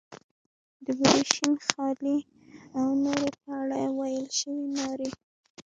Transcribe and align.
د 0.85 0.87
بورې، 0.97 1.21
شین 1.33 1.53
خالۍ 1.67 2.17
او 2.79 2.87
نورو 3.03 3.27
په 3.41 3.49
اړه 3.61 3.81
ویل 3.97 4.27
شوې 4.39 4.65
نارې. 4.77 5.09